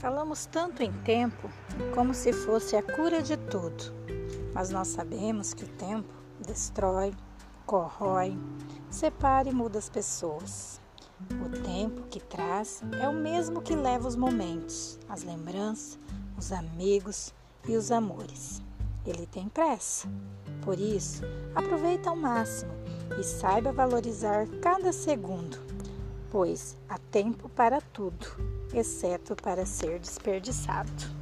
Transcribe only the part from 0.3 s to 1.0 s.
tanto em